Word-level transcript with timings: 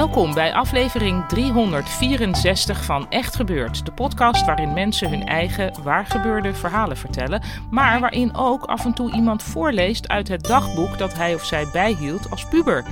Welkom 0.00 0.34
bij 0.34 0.54
aflevering 0.54 1.28
364 1.28 2.84
van 2.84 3.10
Echt 3.10 3.36
Gebeurd. 3.36 3.84
De 3.86 3.92
podcast 3.92 4.44
waarin 4.44 4.72
mensen 4.72 5.10
hun 5.10 5.26
eigen 5.26 5.82
waargebeurde 5.82 6.54
verhalen 6.54 6.96
vertellen. 6.96 7.42
Maar 7.70 8.00
waarin 8.00 8.36
ook 8.36 8.64
af 8.64 8.84
en 8.84 8.92
toe 8.92 9.12
iemand 9.12 9.42
voorleest 9.42 10.08
uit 10.08 10.28
het 10.28 10.42
dagboek 10.42 10.98
dat 10.98 11.14
hij 11.14 11.34
of 11.34 11.44
zij 11.44 11.66
bijhield 11.72 12.30
als 12.30 12.48
puber. 12.48 12.84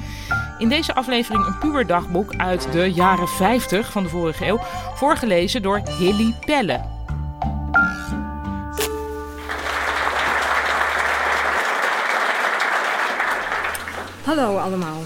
In 0.59 0.69
deze 0.69 0.95
aflevering 0.95 1.47
een 1.47 1.59
puberdagboek 1.59 2.37
uit 2.37 2.73
de 2.73 2.93
jaren 2.93 3.29
50 3.29 3.93
van 3.93 4.03
de 4.03 4.09
vorige 4.09 4.47
eeuw. 4.47 4.59
Voorgelezen 4.95 5.63
door 5.63 5.83
Hilly 5.99 6.35
Pelle. 6.47 6.81
Hallo 14.25 14.57
allemaal. 14.57 15.01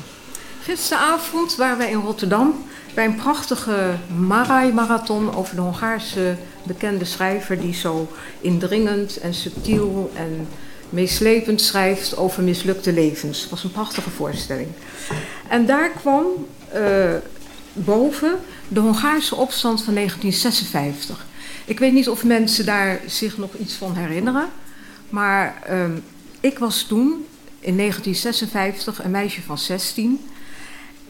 Gisteravond 0.63 1.57
waren 1.57 1.79
wij 1.79 1.91
in 1.91 2.01
Rotterdam 2.01 2.65
bij 2.95 3.05
een 3.05 3.15
prachtige 3.15 3.95
Marai-marathon 4.19 5.35
over 5.35 5.55
de 5.55 5.61
Hongaarse 5.61 6.37
bekende 6.63 7.05
schrijver 7.05 7.61
die 7.61 7.75
zo 7.75 8.09
indringend 8.41 9.17
en 9.17 9.35
subtiel 9.35 10.11
en 10.15 10.49
meeslepend 10.91 11.61
schrijft 11.61 12.17
over 12.17 12.43
mislukte 12.43 12.93
levens. 12.93 13.41
Het 13.41 13.51
was 13.51 13.65
een 13.65 13.73
prachtige 13.73 14.11
voorstelling. 14.11 14.69
En 15.49 15.67
daar 15.67 15.91
kwam 15.91 16.27
uh, 16.75 17.15
boven 17.73 18.39
de 18.69 18.81
Hongaarse 18.81 19.37
opstand 19.37 19.83
van 19.83 19.95
1956. 19.95 21.27
Ik 21.65 21.79
weet 21.79 21.93
niet 21.93 22.09
of 22.09 22.25
mensen 22.25 22.67
daar 22.67 23.01
zich 23.07 23.39
nog 23.39 23.51
iets 23.55 23.75
van 23.75 23.95
herinneren, 23.95 24.49
maar 25.09 25.63
uh, 25.71 25.85
ik 26.41 26.59
was 26.59 26.83
toen 26.83 27.27
in 27.61 27.77
1956 27.77 29.05
een 29.05 29.11
meisje 29.11 29.43
van 29.43 29.59
16 29.59 30.21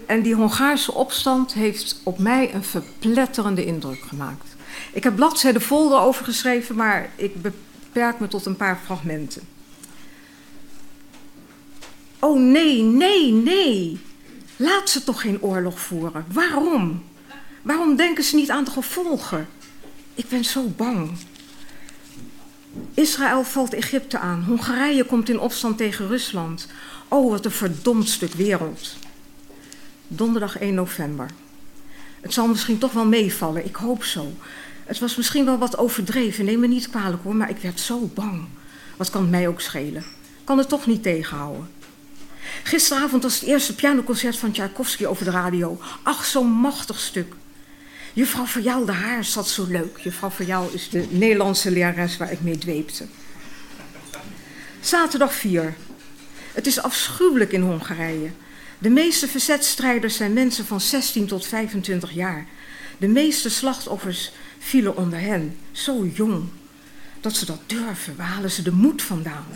en 0.06 0.22
die 0.22 0.34
Hongaarse 0.34 0.94
opstand 0.94 1.52
heeft 1.52 2.00
op 2.02 2.18
mij 2.18 2.54
een 2.54 2.64
verpletterende 2.64 3.64
indruk 3.64 4.00
gemaakt. 4.00 4.56
Ik 4.92 5.04
heb 5.04 5.16
bladzijden 5.16 5.62
vol 5.62 5.92
erover 5.92 6.24
geschreven, 6.24 6.76
maar 6.76 7.10
ik 7.16 7.42
beperk 7.42 8.20
me 8.20 8.28
tot 8.28 8.46
een 8.46 8.56
paar 8.56 8.78
fragmenten. 8.84 9.42
Oh 12.18 12.40
nee, 12.40 12.82
nee, 12.82 13.32
nee. 13.32 14.00
Laat 14.56 14.90
ze 14.90 15.04
toch 15.04 15.20
geen 15.20 15.42
oorlog 15.42 15.80
voeren. 15.80 16.24
Waarom? 16.32 17.02
Waarom 17.62 17.96
denken 17.96 18.24
ze 18.24 18.36
niet 18.36 18.50
aan 18.50 18.64
de 18.64 18.70
gevolgen? 18.70 19.48
Ik 20.14 20.28
ben 20.28 20.44
zo 20.44 20.72
bang. 20.76 21.10
Israël 22.94 23.44
valt 23.44 23.74
Egypte 23.74 24.18
aan. 24.18 24.44
Hongarije 24.46 25.04
komt 25.04 25.28
in 25.28 25.40
opstand 25.40 25.76
tegen 25.76 26.08
Rusland. 26.08 26.66
Oh, 27.08 27.30
wat 27.30 27.44
een 27.44 27.50
verdomd 27.50 28.08
stuk 28.08 28.32
wereld 28.32 28.96
donderdag 30.16 30.58
1 30.58 30.74
november. 30.74 31.26
Het 32.20 32.32
zal 32.32 32.46
misschien 32.46 32.78
toch 32.78 32.92
wel 32.92 33.06
meevallen, 33.06 33.64
ik 33.64 33.76
hoop 33.76 34.04
zo. 34.04 34.32
Het 34.84 34.98
was 34.98 35.16
misschien 35.16 35.44
wel 35.44 35.58
wat 35.58 35.78
overdreven, 35.78 36.44
neem 36.44 36.60
me 36.60 36.66
niet 36.66 36.90
kwalijk 36.90 37.22
hoor, 37.22 37.36
maar 37.36 37.50
ik 37.50 37.58
werd 37.58 37.80
zo 37.80 38.10
bang. 38.14 38.44
Wat 38.96 39.10
kan 39.10 39.20
het 39.20 39.30
mij 39.30 39.48
ook 39.48 39.60
schelen? 39.60 40.04
Kan 40.44 40.58
het 40.58 40.68
toch 40.68 40.86
niet 40.86 41.02
tegenhouden. 41.02 41.68
Gisteravond 42.62 43.22
was 43.22 43.40
het 43.40 43.48
eerste 43.48 43.74
pianoconcert 43.74 44.36
van 44.36 44.52
Tchaikovsky 44.52 45.04
over 45.04 45.24
de 45.24 45.30
radio. 45.30 45.80
Ach, 46.02 46.24
zo'n 46.24 46.50
machtig 46.50 47.00
stuk. 47.00 47.34
Juffrouw 48.12 48.46
Verjaal 48.46 48.84
de 48.84 48.92
Haar 48.92 49.24
zat 49.24 49.48
zo 49.48 49.66
leuk. 49.68 49.98
Juffrouw 49.98 50.30
Verjaal 50.30 50.68
is 50.72 50.88
de 50.88 51.06
Nederlandse 51.10 51.70
lerares 51.70 52.16
waar 52.16 52.32
ik 52.32 52.40
mee 52.40 52.58
dweepte. 52.58 53.06
Zaterdag 54.80 55.34
4. 55.34 55.74
Het 56.52 56.66
is 56.66 56.82
afschuwelijk 56.82 57.52
in 57.52 57.62
Hongarije. 57.62 58.30
De 58.82 58.90
meeste 58.90 59.28
verzetstrijders 59.28 60.16
zijn 60.16 60.32
mensen 60.32 60.64
van 60.64 60.80
16 60.80 61.26
tot 61.26 61.46
25 61.46 62.12
jaar. 62.12 62.46
De 62.98 63.06
meeste 63.08 63.50
slachtoffers 63.50 64.32
vielen 64.58 64.96
onder 64.96 65.20
hen, 65.20 65.56
zo 65.72 66.06
jong. 66.14 66.44
Dat 67.20 67.36
ze 67.36 67.44
dat 67.44 67.60
durven, 67.66 68.16
waar 68.16 68.26
halen 68.26 68.50
ze 68.50 68.62
de 68.62 68.72
moed 68.72 69.02
vandaan? 69.02 69.46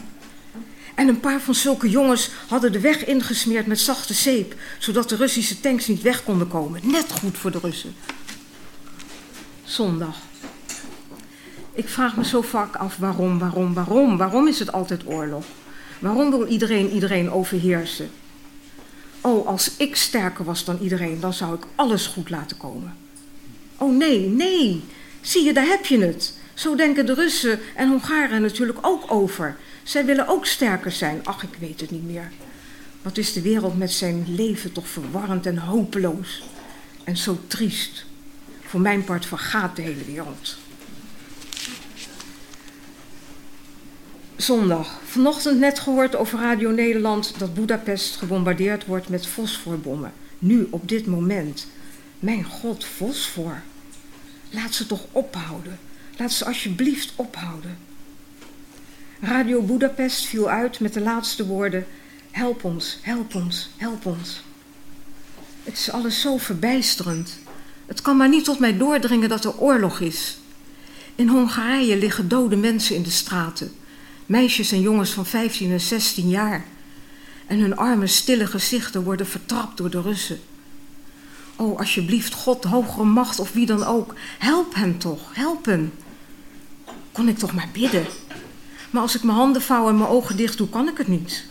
En 0.94 1.09
een 1.09 1.20
paar 1.20 1.41
van 1.41 1.54
zulke 1.54 1.91
jongens 1.91 2.31
hadden 2.48 2.72
de 2.72 2.81
weg 2.81 3.04
ingesmeerd 3.04 3.66
met 3.66 3.81
zachte 3.81 4.14
zeep, 4.14 4.54
zodat 4.78 5.09
de 5.09 5.16
Russische 5.16 5.60
tanks 5.60 5.87
niet 5.87 6.03
weg 6.03 6.25
konden 6.25 6.48
komen. 6.48 6.81
Net 6.84 7.12
goed 7.12 7.38
voor 7.38 7.50
de 7.50 7.58
Russen. 7.62 7.94
Zondag. 9.64 10.16
Ik 11.72 11.88
vraag 11.88 12.16
me 12.16 12.25
zo 12.25 12.43
vaak 12.43 12.76
af 12.76 12.97
waarom, 12.97 13.38
waarom, 13.38 13.75
waarom. 13.75 14.16
Waarom 14.16 14.48
is 14.48 14.58
het 14.58 14.72
altijd 14.72 15.06
oorlog? 15.06 15.44
Waarom 15.98 16.31
wil 16.31 16.47
iedereen 16.47 16.91
iedereen 16.91 17.31
overheersen? 17.31 18.10
Als 19.47 19.71
ik 19.77 19.97
sterker 19.97 20.45
was 20.45 20.65
dan 20.65 20.79
iedereen, 20.83 21.21
dan 21.21 21.33
zou 21.33 21.55
ik 21.55 21.65
alles 21.75 22.07
goed 22.07 22.31
laten 22.31 22.57
komen. 22.57 22.97
Oh 23.79 23.97
nee, 23.97 24.29
nee. 24.29 24.84
Zie 25.21 25.45
je, 25.45 25.53
daar 25.53 25.67
heb 25.67 25.87
je 25.87 25.99
het. 25.99 26.34
Zo 26.55 26.75
denken 26.75 27.07
de 27.07 27.15
Russen 27.15 27.59
en 27.75 27.89
Hongaren 27.89 28.43
natuurlijk 28.43 28.79
ook 28.81 29.12
over. 29.12 29.56
Zij 29.83 30.05
willen 30.05 30.29
ook 30.29 30.47
sterker 30.47 30.93
zijn. 30.93 31.21
Ach, 31.25 31.43
ik 31.43 31.56
weet 31.59 31.81
het 31.81 31.91
niet 31.91 32.06
meer. 32.06 32.33
Wat 33.03 33.19
is 33.19 33.33
de 33.33 33.43
wereld 33.43 33.79
met 33.79 33.93
zijn 33.93 34.25
leven 34.29 34.73
toch 34.73 34.89
verwarrend 34.89 35.47
en 35.47 35.59
hopeloos. 35.59 36.43
En 37.05 37.17
zo 37.17 37.39
triest. 37.47 38.05
Voor 38.65 38.81
mijn 38.81 39.05
part 39.05 39.27
vergaat 39.27 39.77
de 39.77 39.83
hele 39.83 40.05
wereld. 40.05 40.56
Zondag. 44.37 45.01
Vanochtend 45.05 45.59
net 45.59 45.79
gehoord 45.79 46.17
over 46.17 46.39
Radio 46.39 46.71
Nederland 46.71 47.39
dat 47.39 47.55
Budapest 47.55 48.17
gebombardeerd 48.17 48.87
wordt 48.87 49.09
met 49.09 49.27
fosforbommen. 49.27 50.13
Nu, 50.39 50.67
op 50.71 50.89
dit 50.89 51.07
moment. 51.07 51.67
Mijn 52.19 52.45
god, 52.45 52.85
fosfor. 52.85 53.63
Laat 54.51 54.75
ze 54.75 54.87
toch 54.87 55.07
ophouden. 55.13 55.79
Laat 56.17 56.33
ze 56.33 56.45
alsjeblieft 56.45 57.13
ophouden. 57.17 57.79
Radio 59.21 59.63
Budapest 59.63 60.27
viel 60.27 60.49
uit 60.49 60.81
met 60.81 60.93
de 60.93 61.01
laatste 61.01 61.47
woorden: 61.47 61.87
Help 62.31 62.65
ons, 62.65 62.99
help 63.03 63.35
ons, 63.35 63.71
help 63.77 64.07
ons. 64.07 64.43
Het 65.63 65.79
is 65.79 65.91
alles 65.91 66.21
zo 66.21 66.37
verbijsterend. 66.37 67.39
Het 67.87 68.03
kan 68.03 68.17
maar 68.17 68.29
niet 68.29 68.45
tot 68.45 68.59
mij 68.59 68.77
doordringen 68.77 69.29
dat 69.29 69.45
er 69.45 69.59
oorlog 69.59 70.01
is. 70.01 70.39
In 71.15 71.29
Hongarije 71.29 71.97
liggen 71.97 72.29
dode 72.29 72.57
mensen 72.57 72.97
in 72.97 73.03
de 73.03 73.11
straten. 73.11 73.73
Meisjes 74.26 74.72
en 74.72 74.81
jongens 74.81 75.10
van 75.10 75.26
15 75.26 75.72
en 75.72 75.81
16 75.81 76.28
jaar. 76.28 76.64
En 77.47 77.59
hun 77.59 77.76
arme, 77.76 78.06
stille 78.06 78.47
gezichten 78.47 79.03
worden 79.03 79.26
vertrapt 79.26 79.76
door 79.76 79.91
de 79.91 80.00
Russen. 80.00 80.41
Oh, 81.56 81.78
alsjeblieft, 81.78 82.32
God, 82.32 82.64
hogere 82.64 83.05
macht 83.05 83.38
of 83.38 83.52
wie 83.52 83.67
dan 83.67 83.84
ook, 83.84 84.14
help 84.38 84.75
hem 84.75 84.99
toch, 84.99 85.34
help 85.34 85.64
hem. 85.64 85.93
Kon 87.12 87.28
ik 87.28 87.38
toch 87.38 87.52
maar 87.52 87.69
bidden. 87.73 88.06
Maar 88.90 89.02
als 89.02 89.14
ik 89.14 89.23
mijn 89.23 89.37
handen 89.37 89.62
vouw 89.62 89.88
en 89.88 89.99
mijn 89.99 90.11
ogen 90.11 90.37
dicht 90.37 90.58
doe, 90.58 90.69
kan 90.69 90.88
ik 90.88 90.99
het 90.99 91.08
niet. 91.08 91.44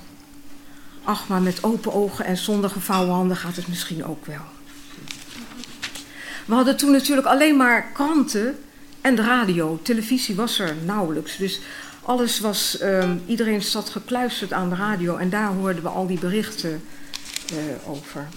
Ach, 1.03 1.27
maar 1.27 1.41
met 1.41 1.63
open 1.63 1.93
ogen 1.93 2.25
en 2.25 2.37
zonder 2.37 2.69
gevouwen 2.69 3.13
handen 3.13 3.37
gaat 3.37 3.55
het 3.55 3.67
misschien 3.67 4.05
ook 4.05 4.25
wel. 4.25 4.41
We 6.45 6.53
hadden 6.53 6.77
toen 6.77 6.91
natuurlijk 6.91 7.27
alleen 7.27 7.57
maar 7.57 7.91
kranten 7.93 8.59
en 9.01 9.15
de 9.15 9.21
radio. 9.21 9.79
Televisie 9.81 10.35
was 10.35 10.59
er 10.59 10.75
nauwelijks. 10.85 11.37
Dus 11.37 11.59
alles 12.05 12.39
was, 12.39 12.81
um, 12.81 13.23
iedereen 13.25 13.61
zat 13.61 13.89
gekluisterd 13.89 14.53
aan 14.53 14.69
de 14.69 14.75
radio 14.75 15.17
en 15.17 15.29
daar 15.29 15.51
hoorden 15.51 15.83
we 15.83 15.89
al 15.89 16.07
die 16.07 16.19
berichten 16.19 16.83
uh, 17.53 17.89
over. 17.89 18.27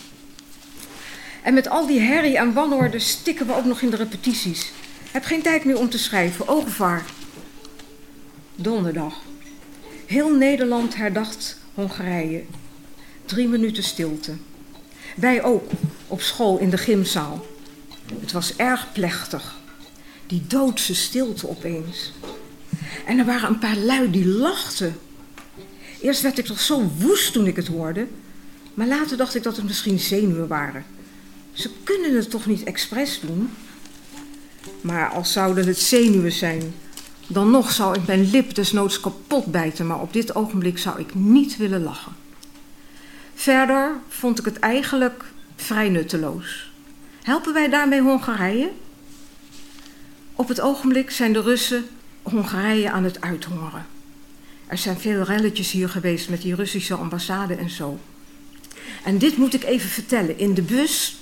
En 1.42 1.54
met 1.54 1.68
al 1.68 1.86
die 1.86 2.00
herrie 2.00 2.38
en 2.38 2.52
wanorde 2.52 2.98
stikken 2.98 3.46
we 3.46 3.54
ook 3.54 3.64
nog 3.64 3.80
in 3.80 3.90
de 3.90 3.96
repetities. 3.96 4.72
Heb 5.10 5.24
geen 5.24 5.42
tijd 5.42 5.64
meer 5.64 5.78
om 5.78 5.88
te 5.88 5.98
schrijven. 5.98 6.48
Oogvaar. 6.48 7.04
Donderdag. 8.54 9.14
Heel 10.06 10.34
Nederland 10.34 10.96
herdacht 10.96 11.58
Hongarije. 11.74 12.44
Drie 13.24 13.48
minuten 13.48 13.82
stilte. 13.82 14.36
Wij 15.16 15.42
ook. 15.42 15.70
op 16.06 16.20
school 16.20 16.58
in 16.58 16.70
de 16.70 16.78
gymzaal. 16.78 17.46
Het 18.20 18.32
was 18.32 18.56
erg 18.56 18.92
plechtig. 18.92 19.56
Die 20.26 20.44
doodse 20.46 20.94
stilte 20.94 21.48
opeens. 21.48 22.12
En 23.08 23.18
er 23.18 23.24
waren 23.24 23.48
een 23.48 23.58
paar 23.58 23.76
lui 23.76 24.10
die 24.10 24.26
lachten. 24.26 24.98
Eerst 26.00 26.22
werd 26.22 26.38
ik 26.38 26.44
toch 26.44 26.60
zo 26.60 26.90
woest 26.98 27.32
toen 27.32 27.46
ik 27.46 27.56
het 27.56 27.66
hoorde. 27.66 28.06
Maar 28.74 28.86
later 28.86 29.16
dacht 29.16 29.34
ik 29.34 29.42
dat 29.42 29.56
het 29.56 29.64
misschien 29.64 29.98
zenuwen 29.98 30.48
waren. 30.48 30.84
Ze 31.52 31.70
kunnen 31.82 32.16
het 32.16 32.30
toch 32.30 32.46
niet 32.46 32.64
expres 32.64 33.20
doen? 33.20 33.50
Maar 34.80 35.08
als 35.08 35.32
zouden 35.32 35.66
het 35.66 35.78
zenuwen 35.78 36.32
zijn, 36.32 36.74
dan 37.26 37.50
nog 37.50 37.72
zou 37.72 37.98
ik 37.98 38.06
mijn 38.06 38.30
lip 38.30 38.54
desnoods 38.54 39.00
kapot 39.00 39.46
bijten, 39.46 39.86
maar 39.86 40.00
op 40.00 40.12
dit 40.12 40.34
ogenblik 40.34 40.78
zou 40.78 41.00
ik 41.00 41.14
niet 41.14 41.56
willen 41.56 41.82
lachen. 41.82 42.12
Verder 43.34 43.92
vond 44.08 44.38
ik 44.38 44.44
het 44.44 44.58
eigenlijk 44.58 45.24
vrij 45.56 45.88
nutteloos. 45.88 46.70
Helpen 47.22 47.52
wij 47.52 47.68
daarmee 47.68 48.00
Hongarije? 48.00 48.70
Op 50.34 50.48
het 50.48 50.60
ogenblik 50.60 51.10
zijn 51.10 51.32
de 51.32 51.40
Russen 51.40 51.88
Hongarije 52.30 52.90
aan 52.90 53.04
het 53.04 53.20
uithongeren. 53.20 53.86
Er 54.66 54.78
zijn 54.78 54.98
veel 54.98 55.22
relletjes 55.22 55.70
hier 55.70 55.88
geweest 55.88 56.28
met 56.28 56.42
die 56.42 56.54
Russische 56.54 56.94
ambassade 56.94 57.54
en 57.54 57.70
zo. 57.70 57.98
En 59.04 59.18
dit 59.18 59.36
moet 59.36 59.54
ik 59.54 59.64
even 59.64 59.88
vertellen. 59.88 60.38
In 60.38 60.54
de 60.54 60.62
bus, 60.62 61.16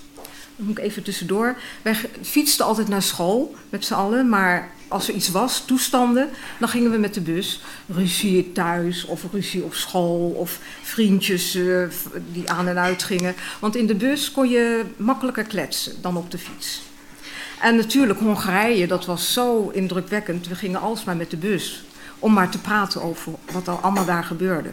dat 0.57 0.67
moet 0.67 0.79
ik 0.79 0.85
even 0.85 1.03
tussendoor. 1.03 1.57
Wij 1.83 1.97
fietsten 2.23 2.65
altijd 2.65 2.89
naar 2.89 3.03
school 3.03 3.55
met 3.69 3.85
z'n 3.85 3.95
allen, 3.95 4.29
maar 4.29 4.71
als 4.89 5.09
er 5.09 5.15
iets 5.15 5.29
was, 5.29 5.65
toestanden, 5.65 6.29
dan 6.59 6.69
gingen 6.69 6.91
we 6.91 6.99
met 6.99 7.15
de 7.15 7.21
bus. 7.21 7.61
Ruzie 7.87 8.53
thuis 8.53 9.05
of 9.05 9.25
ruzie 9.33 9.63
op 9.63 9.75
school 9.75 10.31
of 10.31 10.61
vriendjes 10.83 11.55
uh, 11.55 11.89
die 12.33 12.51
aan 12.51 12.69
en 12.69 12.79
uit 12.79 13.03
gingen. 13.03 13.35
Want 13.59 13.77
in 13.77 13.87
de 13.87 13.95
bus 13.95 14.33
kon 14.33 14.49
je 14.49 14.85
makkelijker 14.97 15.45
kletsen 15.45 16.03
dan 16.03 16.17
op 16.17 16.31
de 16.31 16.39
fiets. 16.39 16.83
En 17.61 17.77
natuurlijk 17.77 18.19
Hongarije, 18.19 18.87
dat 18.87 19.05
was 19.05 19.33
zo 19.33 19.69
indrukwekkend. 19.69 20.49
We 20.49 20.55
gingen 20.55 20.81
alsmaar 20.81 21.17
met 21.17 21.31
de 21.31 21.37
bus 21.37 21.85
om 22.19 22.33
maar 22.33 22.51
te 22.51 22.59
praten 22.59 23.03
over 23.03 23.33
wat 23.53 23.67
er 23.67 23.81
allemaal 23.81 24.05
daar 24.05 24.25
gebeurde. 24.25 24.71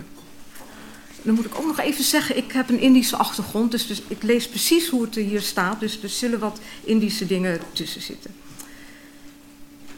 Dan 1.21 1.35
moet 1.35 1.45
ik 1.45 1.55
ook 1.55 1.65
nog 1.65 1.79
even 1.79 2.03
zeggen, 2.03 2.37
ik 2.37 2.51
heb 2.51 2.69
een 2.69 2.79
Indische 2.79 3.15
achtergrond, 3.15 3.71
dus, 3.71 3.87
dus 3.87 4.01
ik 4.07 4.23
lees 4.23 4.47
precies 4.47 4.89
hoe 4.89 5.01
het 5.01 5.15
hier 5.15 5.41
staat. 5.41 5.79
Dus 5.79 6.03
er 6.03 6.09
zullen 6.09 6.39
wat 6.39 6.59
Indische 6.83 7.25
dingen 7.25 7.59
tussen 7.73 8.01
zitten. 8.01 8.31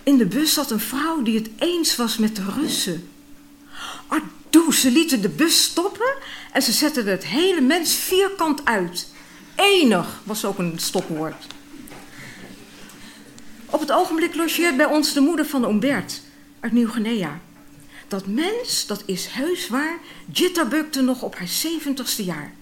In 0.03 0.17
de 0.17 0.25
bus 0.25 0.53
zat 0.53 0.71
een 0.71 0.79
vrouw 0.79 1.21
die 1.21 1.35
het 1.35 1.49
eens 1.57 1.95
was 1.95 2.17
met 2.17 2.35
de 2.35 2.43
Russen. 2.59 3.09
Ardoe, 4.07 4.73
ze 4.73 4.91
lieten 4.91 5.21
de 5.21 5.29
bus 5.29 5.63
stoppen 5.63 6.13
en 6.51 6.61
ze 6.61 6.71
zetten 6.71 7.05
het 7.05 7.25
hele 7.25 7.61
mens 7.61 7.95
vierkant 7.95 8.65
uit. 8.65 9.07
Enig 9.55 10.21
was 10.23 10.45
ook 10.45 10.57
een 10.57 10.73
stopwoord. 10.75 11.47
Op 13.75 13.81
het 13.81 13.91
ogenblik 13.91 14.35
logeert 14.35 14.77
bij 14.77 14.85
ons 14.85 15.13
de 15.13 15.19
moeder 15.19 15.45
van 15.45 15.69
Umbert 15.69 16.21
uit 16.59 16.71
Nieuw-Guinea. 16.71 17.39
Dat 18.07 18.27
mens, 18.27 18.85
dat 18.87 19.03
is 19.05 19.25
heus 19.25 19.67
waar, 19.67 19.97
jitterbugte 20.31 21.01
nog 21.01 21.21
op 21.21 21.35
haar 21.35 21.47
zeventigste 21.47 22.23
jaar. 22.23 22.53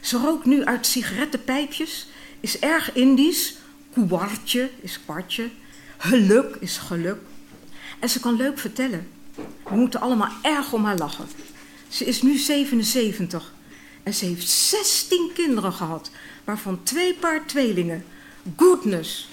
Ze 0.00 0.16
rookt 0.16 0.44
nu 0.44 0.64
uit 0.64 0.86
sigarettenpijpjes, 0.86 2.06
is 2.40 2.58
erg 2.58 2.92
Indisch, 2.92 3.54
kwartje 3.92 4.70
is 4.80 5.00
kwartje, 5.04 5.50
geluk 5.98 6.56
is 6.60 6.78
geluk. 6.78 7.18
En 7.98 8.08
ze 8.08 8.20
kan 8.20 8.36
leuk 8.36 8.58
vertellen. 8.58 9.08
We 9.64 9.76
moeten 9.76 10.00
allemaal 10.00 10.32
erg 10.42 10.72
om 10.72 10.84
haar 10.84 10.98
lachen. 10.98 11.26
Ze 11.88 12.04
is 12.04 12.22
nu 12.22 12.36
77 12.36 13.52
en 14.02 14.14
ze 14.14 14.24
heeft 14.24 14.48
16 14.48 15.30
kinderen 15.34 15.72
gehad, 15.72 16.10
waarvan 16.44 16.82
twee 16.82 17.14
paar 17.14 17.46
tweelingen. 17.46 18.04
Goodness, 18.56 19.28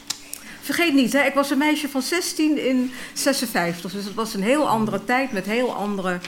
vergeet 0.73 0.93
niet, 0.93 1.13
hè, 1.13 1.23
ik 1.23 1.33
was 1.33 1.49
een 1.49 1.57
meisje 1.57 1.89
van 1.89 2.01
16 2.01 2.65
in 2.65 2.91
56. 3.13 3.91
Dus 3.91 4.05
het 4.05 4.13
was 4.13 4.33
een 4.33 4.43
heel 4.43 4.67
andere 4.67 5.03
tijd 5.03 5.31
met 5.31 5.45
heel 5.45 5.73
andere 5.73 6.19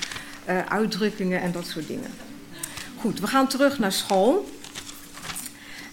uh, 0.50 0.66
uitdrukkingen 0.66 1.42
en 1.42 1.52
dat 1.52 1.66
soort 1.68 1.88
dingen. 1.88 2.12
Goed, 2.98 3.20
we 3.20 3.28
gaan 3.28 3.48
terug 3.48 3.80
naar 3.80 3.92
school. 3.92 4.50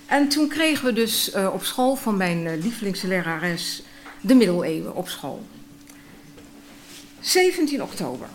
En 0.06 0.29
toen 0.29 0.49
kregen 0.49 0.85
we 0.85 0.93
dus 0.93 1.35
uh, 1.35 1.50
op 1.53 1.65
school 1.65 1.97
van 1.97 2.17
mijn 2.17 2.45
uh, 2.45 2.62
lievelingslerares 2.62 3.83
de 4.21 4.35
middeleeuwen 4.35 4.95
op 4.95 5.09
school. 5.09 5.47
17 7.21 7.83
oktober. 7.83 8.29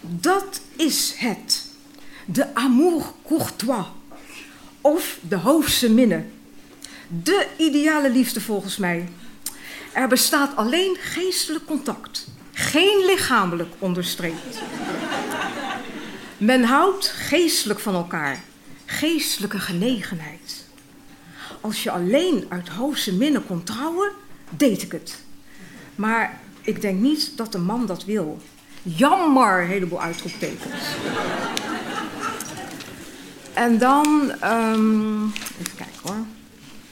Dat 0.00 0.60
is 0.76 1.14
het. 1.16 1.66
De 2.24 2.54
amour 2.54 3.04
courtois. 3.26 3.86
Of 4.80 5.18
de 5.28 5.36
hoofdse 5.36 5.90
minne 5.90 6.24
de 7.08 7.46
ideale 7.56 8.10
liefde 8.10 8.40
volgens 8.40 8.76
mij. 8.76 9.08
Er 9.92 10.08
bestaat 10.08 10.56
alleen 10.56 10.96
geestelijk 11.00 11.66
contact, 11.66 12.26
geen 12.52 13.04
lichamelijk 13.06 13.74
onderstreept. 13.78 14.58
Men 16.38 16.64
houdt 16.64 17.06
geestelijk 17.06 17.80
van 17.80 17.94
elkaar, 17.94 18.42
geestelijke 18.84 19.58
genegenheid. 19.58 20.64
Als 21.60 21.82
je 21.82 21.90
alleen 21.90 22.46
uit 22.48 22.68
hoofdse 22.68 23.14
minnen 23.14 23.46
kon 23.46 23.62
trouwen, 23.62 24.10
deed 24.50 24.82
ik 24.82 24.92
het. 24.92 25.22
Maar 25.94 26.40
ik 26.60 26.80
denk 26.80 27.00
niet 27.00 27.32
dat 27.36 27.52
de 27.52 27.58
man 27.58 27.86
dat 27.86 28.04
wil. 28.04 28.42
Jammer, 28.82 29.60
een 29.62 29.68
heleboel 29.68 30.02
uitroeptekens. 30.02 30.82
En 33.52 33.78
dan, 33.78 34.32
um, 34.44 35.32
even 35.58 35.76
kijken 35.76 36.00
hoor 36.02 36.35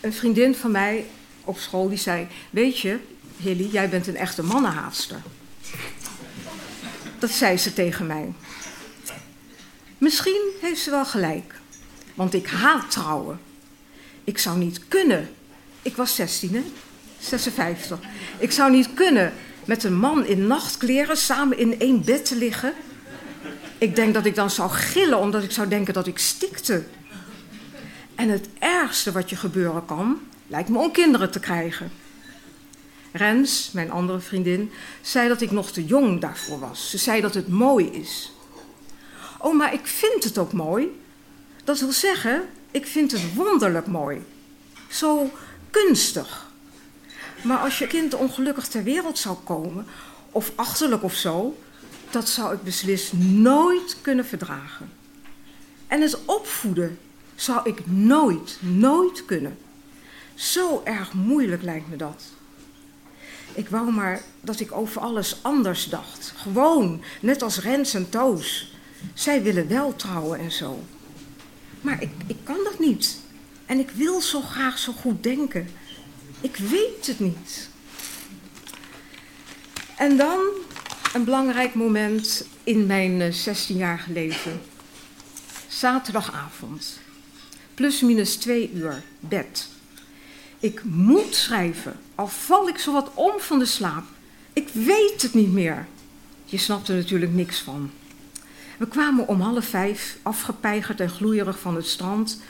een 0.04 0.12
vriendin 0.12 0.54
van 0.54 0.70
mij 0.70 1.06
op 1.44 1.58
school 1.58 1.88
die 1.88 1.98
zei: 1.98 2.26
Weet 2.50 2.78
je, 2.78 2.98
Hilly, 3.36 3.68
jij 3.70 3.88
bent 3.88 4.06
een 4.06 4.16
echte 4.16 4.42
mannenhaatster. 4.42 5.22
Dat 7.18 7.30
zei 7.30 7.58
ze 7.58 7.72
tegen 7.72 8.06
mij. 8.06 8.32
Misschien 9.98 10.50
heeft 10.60 10.80
ze 10.80 10.90
wel 10.90 11.04
gelijk, 11.04 11.54
want 12.14 12.34
ik 12.34 12.46
haat 12.46 12.90
trouwen. 12.90 13.40
Ik 14.24 14.38
zou 14.38 14.58
niet 14.58 14.80
kunnen. 14.88 15.28
Ik 15.82 15.96
was 15.96 16.14
16, 16.14 16.54
hè? 16.54 16.62
56. 17.18 17.98
Ik 18.38 18.50
zou 18.50 18.70
niet 18.70 18.94
kunnen 18.94 19.32
met 19.64 19.84
een 19.84 19.98
man 19.98 20.26
in 20.26 20.46
nachtkleren 20.46 21.16
samen 21.16 21.58
in 21.58 21.80
één 21.80 22.04
bed 22.04 22.24
te 22.24 22.36
liggen. 22.36 22.72
Ik 23.78 23.96
denk 23.96 24.14
dat 24.14 24.24
ik 24.24 24.34
dan 24.34 24.50
zou 24.50 24.70
gillen 24.70 25.18
omdat 25.18 25.42
ik 25.42 25.50
zou 25.50 25.68
denken 25.68 25.94
dat 25.94 26.06
ik 26.06 26.18
stikte. 26.18 26.84
En 28.14 28.28
het 28.28 28.48
ergste 28.58 29.12
wat 29.12 29.30
je 29.30 29.36
gebeuren 29.36 29.84
kan, 29.84 30.20
lijkt 30.46 30.68
me 30.68 30.78
om 30.78 30.90
kinderen 30.90 31.30
te 31.30 31.40
krijgen. 31.40 31.90
Rens, 33.12 33.70
mijn 33.72 33.90
andere 33.90 34.20
vriendin, 34.20 34.70
zei 35.00 35.28
dat 35.28 35.40
ik 35.40 35.50
nog 35.50 35.70
te 35.70 35.84
jong 35.84 36.20
daarvoor 36.20 36.58
was. 36.58 36.90
Ze 36.90 36.98
zei 36.98 37.20
dat 37.20 37.34
het 37.34 37.48
mooi 37.48 37.86
is. 37.86 38.32
Oh, 39.38 39.56
maar 39.56 39.72
ik 39.72 39.86
vind 39.86 40.24
het 40.24 40.38
ook 40.38 40.52
mooi. 40.52 41.00
Dat 41.64 41.80
wil 41.80 41.92
zeggen, 41.92 42.42
ik 42.70 42.86
vind 42.86 43.12
het 43.12 43.34
wonderlijk 43.34 43.86
mooi. 43.86 44.24
Zo 44.88 45.30
kunstig. 45.70 46.52
Maar 47.42 47.58
als 47.58 47.78
je 47.78 47.86
kind 47.86 48.14
ongelukkig 48.14 48.66
ter 48.66 48.82
wereld 48.82 49.18
zou 49.18 49.36
komen, 49.44 49.86
of 50.30 50.52
achterlijk 50.54 51.02
of 51.02 51.14
zo, 51.14 51.56
dat 52.10 52.28
zou 52.28 52.54
ik 52.54 52.62
beslist 52.62 53.12
nooit 53.12 53.96
kunnen 54.00 54.26
verdragen. 54.26 54.92
En 55.86 56.00
het 56.00 56.24
opvoeden 56.24 56.98
zou 57.34 57.68
ik 57.68 57.86
nooit, 57.86 58.58
nooit 58.60 59.24
kunnen. 59.24 59.58
Zo 60.34 60.80
erg 60.84 61.12
moeilijk 61.12 61.62
lijkt 61.62 61.88
me 61.88 61.96
dat. 61.96 62.22
Ik 63.54 63.68
wou 63.68 63.92
maar 63.92 64.22
dat 64.40 64.60
ik 64.60 64.72
over 64.72 65.00
alles 65.00 65.36
anders 65.42 65.88
dacht. 65.88 66.32
Gewoon, 66.36 67.02
net 67.20 67.42
als 67.42 67.60
Rens 67.60 67.94
en 67.94 68.08
Toos. 68.08 68.72
Zij 69.14 69.42
willen 69.42 69.68
wel 69.68 69.96
trouwen 69.96 70.38
en 70.38 70.52
zo. 70.52 70.84
Maar 71.80 72.02
ik, 72.02 72.10
ik 72.26 72.36
kan 72.42 72.58
dat 72.64 72.78
niet. 72.78 73.18
En 73.66 73.78
ik 73.78 73.90
wil 73.90 74.20
zo 74.20 74.40
graag 74.40 74.78
zo 74.78 74.92
goed 74.92 75.22
denken. 75.22 75.68
Ik 76.40 76.56
weet 76.56 77.06
het 77.06 77.20
niet. 77.20 77.68
En 79.96 80.16
dan 80.16 80.40
een 81.14 81.24
belangrijk 81.24 81.74
moment 81.74 82.46
in 82.64 82.86
mijn 82.86 83.32
16-jarige 83.32 84.08
eh, 84.08 84.14
leven. 84.14 84.60
Zaterdagavond 85.68 86.98
plus 87.74 88.00
minus 88.00 88.36
twee 88.36 88.72
uur 88.74 89.02
bed. 89.20 89.68
Ik 90.58 90.84
moet 90.84 91.34
schrijven, 91.34 91.96
al 92.14 92.26
val 92.26 92.68
ik 92.68 92.78
zo 92.78 92.92
wat 92.92 93.10
om 93.14 93.32
van 93.38 93.58
de 93.58 93.66
slaap. 93.66 94.04
Ik 94.52 94.68
weet 94.72 95.22
het 95.22 95.34
niet 95.34 95.52
meer. 95.52 95.86
Je 96.44 96.58
snapt 96.58 96.88
er 96.88 96.96
natuurlijk 96.96 97.32
niks 97.32 97.60
van. 97.60 97.90
We 98.76 98.86
kwamen 98.88 99.28
om 99.28 99.40
half 99.40 99.64
vijf, 99.64 100.16
afgepeigerd 100.22 101.00
en 101.00 101.10
gloeierig 101.10 101.58
van 101.58 101.76
het 101.76 101.86
strand. 101.86 102.40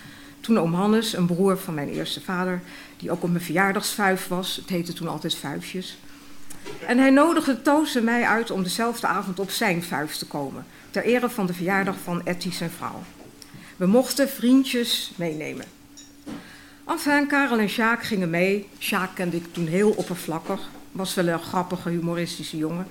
Toen 0.41 0.59
oom 0.59 0.75
Hannes, 0.75 1.13
een 1.13 1.27
broer 1.27 1.59
van 1.59 1.75
mijn 1.75 1.89
eerste 1.89 2.21
vader, 2.21 2.63
die 2.97 3.11
ook 3.11 3.23
op 3.23 3.31
mijn 3.31 3.45
verjaardagsvuif 3.45 4.29
was, 4.29 4.57
het 4.57 4.69
heette 4.69 4.93
toen 4.93 5.09
altijd 5.09 5.35
vuifjes. 5.35 5.97
En 6.87 6.99
hij 6.99 7.11
nodigde 7.11 7.63
Toos 7.63 8.01
mij 8.01 8.25
uit 8.25 8.51
om 8.51 8.63
dezelfde 8.63 9.07
avond 9.07 9.39
op 9.39 9.51
zijn 9.51 9.83
vuif 9.83 10.17
te 10.17 10.27
komen, 10.27 10.67
ter 10.91 11.03
ere 11.03 11.31
van 11.31 11.47
de 11.47 11.55
verjaardag 11.55 11.97
van 12.05 12.27
Etty 12.27 12.53
zijn 12.53 12.71
vrouw. 12.71 13.03
We 13.77 13.87
mochten 13.87 14.29
vriendjes 14.29 15.13
meenemen. 15.17 15.65
Enfin, 16.87 17.27
Karel 17.27 17.59
en 17.59 17.69
Sjaak 17.69 18.05
gingen 18.05 18.31
mee. 18.31 18.69
Sjaak 18.79 19.15
kende 19.15 19.37
ik 19.37 19.53
toen 19.53 19.67
heel 19.67 19.91
oppervlakkig. 19.91 20.61
Was 20.93 21.15
wel 21.15 21.27
een 21.27 21.43
grappige, 21.43 21.89
humoristische 21.89 22.57
jongen. 22.57 22.87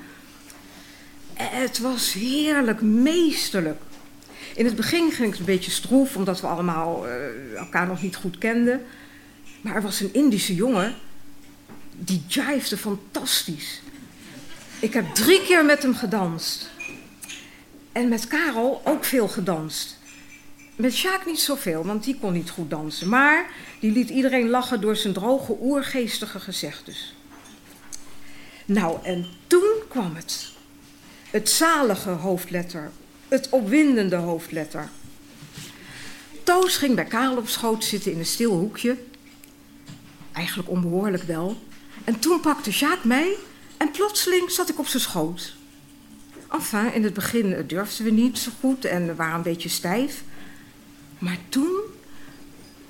Het 1.34 1.80
was 1.80 2.14
heerlijk, 2.14 2.82
meesterlijk. 2.82 3.82
In 4.56 4.66
het 4.66 4.76
begin 4.76 5.12
ging 5.12 5.30
het 5.30 5.40
een 5.40 5.46
beetje 5.46 5.72
stroef, 5.72 6.16
omdat 6.16 6.42
we 6.42 6.48
allemaal 6.48 7.08
uh, 7.08 7.58
elkaar 7.58 7.88
nog 7.88 8.02
niet 8.02 8.16
goed 8.16 8.38
kenden. 8.38 8.86
Maar 9.62 9.76
er 9.76 9.82
was 9.82 10.00
een 10.00 10.14
Indische 10.14 10.56
jongen, 10.56 10.96
die 11.98 12.24
jivede 12.28 12.78
fantastisch. 12.78 13.82
Ik 14.80 14.94
heb 14.94 15.16
drie 15.16 15.42
keer 15.42 15.66
met 15.66 15.82
hem 15.82 15.96
gedanst. 15.96 16.70
En 17.92 18.10
met 18.10 18.28
Karel 18.28 18.82
ook 18.86 19.06
veel 19.06 19.28
gedanst. 19.28 19.98
Met 20.76 20.94
Sjaak 20.94 21.26
niet 21.26 21.40
zoveel, 21.40 21.86
want 21.86 22.04
die 22.04 22.18
kon 22.20 22.34
niet 22.34 22.50
goed 22.50 22.70
dansen. 22.70 23.10
Maar 23.10 23.50
die 23.80 23.92
liet 23.92 24.10
iedereen 24.10 24.50
lachen 24.50 24.82
door 24.82 24.96
zijn 24.96 25.14
droge, 25.14 25.58
oergeestige 25.62 26.40
gezegdes. 26.40 27.16
Nou, 28.66 28.98
en 29.04 29.26
toen 29.48 29.74
kwam 29.88 30.16
het. 30.16 30.52
Het 31.30 31.50
zalige 31.50 32.10
hoofdletter. 32.10 32.92
Het 33.28 33.50
opwindende 33.50 34.16
hoofdletter. 34.16 34.90
Toos 36.44 36.78
ging 36.78 36.96
bij 36.96 37.06
Karel 37.06 37.38
op 37.38 37.48
schoot 37.48 37.84
zitten 37.84 38.12
in 38.12 38.20
een 38.20 38.26
stil 38.26 38.52
hoekje. 38.52 38.98
Eigenlijk 40.32 40.70
onbehoorlijk 40.70 41.24
wel. 41.24 41.58
En 42.04 42.20
toen 42.20 42.40
pakte 42.40 42.72
Sjaak 42.72 43.04
mij 43.04 43.36
en 43.78 43.92
plotseling 43.92 44.52
zat 44.52 44.70
ik 44.70 44.80
op 44.80 44.88
zijn 44.88 45.04
schoot. 45.04 45.56
Enfin, 46.52 46.94
in 46.94 47.04
het 47.04 47.14
begin 47.14 47.64
durfden 47.68 48.06
we 48.06 48.12
niet 48.12 48.38
zo 48.38 48.52
goed 48.60 48.86
en 48.86 49.08
we 49.08 49.16
waren 49.16 49.36
een 49.36 49.42
beetje 49.42 49.70
stijf. 49.70 50.24
Maar 51.24 51.40
toen 51.50 51.80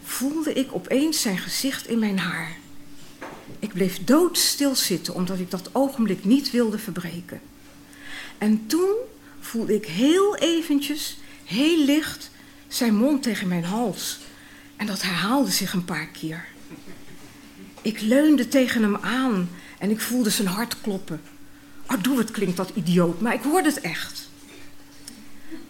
voelde 0.04 0.54
ik 0.54 0.74
opeens 0.74 1.22
zijn 1.22 1.38
gezicht 1.38 1.88
in 1.88 2.00
mijn 2.00 2.20
haar. 2.20 2.58
Ik 3.60 3.74
bleef 3.74 4.04
doodstil 4.04 4.76
zitten 4.76 5.14
omdat 5.14 5.40
ik 5.40 5.52
dat 5.52 5.70
ogenblik 5.72 6.26
niet 6.26 6.52
wilde 6.52 6.78
verbreken. 6.78 7.42
En 8.38 8.66
toen 8.68 8.96
voelde 9.40 9.76
ik 9.76 9.86
heel 9.86 10.36
eventjes, 10.36 11.18
heel 11.44 11.86
licht, 11.86 12.32
zijn 12.68 12.96
mond 12.96 13.24
tegen 13.24 13.48
mijn 13.48 13.64
hals. 13.64 14.20
En 14.76 14.86
dat 14.86 15.02
herhaalde 15.02 15.52
zich 15.52 15.74
een 15.74 15.86
paar 15.86 16.08
keer. 16.08 16.46
Ik 17.82 18.02
leunde 18.02 18.48
tegen 18.48 18.82
hem 18.82 18.96
aan 18.96 19.50
en 19.78 19.90
ik 19.90 20.02
voelde 20.02 20.30
zijn 20.30 20.48
hart 20.48 20.82
kloppen. 20.82 21.22
Oh, 21.88 22.04
doe 22.04 22.18
het, 22.18 22.32
klinkt 22.32 22.58
dat 22.58 22.72
idioot, 22.74 23.22
maar 23.22 23.34
ik 23.34 23.42
hoorde 23.42 23.70
het 23.70 23.82
echt. 23.82 24.23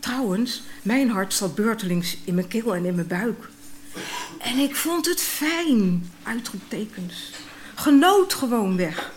Trouwens, 0.03 0.62
mijn 0.81 1.10
hart 1.10 1.33
zat 1.33 1.55
beurtelings 1.55 2.17
in 2.24 2.36
mijn 2.36 2.48
keel 2.48 2.75
en 2.75 2.86
in 2.86 2.95
mijn 2.95 3.07
buik. 3.07 3.50
En 4.39 4.57
ik 4.57 4.75
vond 4.75 5.05
het 5.05 5.22
fijn, 5.22 6.12
uitroeptekens. 6.24 7.31
Genoot 7.75 8.33
gewoon 8.33 8.77
weg. 8.77 9.12